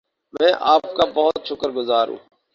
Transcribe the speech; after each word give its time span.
میں 0.33 0.51
آپ 0.67 0.81
کا 0.97 1.05
بہت 1.13 1.47
شکر 1.47 1.69
گزار 1.71 2.07
ہوں 2.07 2.17